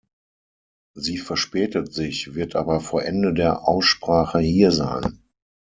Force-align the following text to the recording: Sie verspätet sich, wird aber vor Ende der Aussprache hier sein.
Sie 0.95 1.19
verspätet 1.19 1.93
sich, 1.93 2.33
wird 2.33 2.55
aber 2.55 2.79
vor 2.79 3.03
Ende 3.03 3.35
der 3.35 3.67
Aussprache 3.67 4.39
hier 4.39 4.71
sein. 4.71 5.21